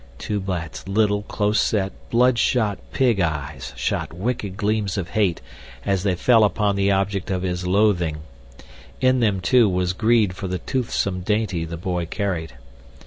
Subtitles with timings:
[0.17, 5.41] Tublat's little, close set, bloodshot, pig eyes shot wicked gleams of hate
[5.85, 8.17] as they fell upon the object of his loathing.
[8.99, 12.53] In them, too, was greed for the toothsome dainty the boy carried.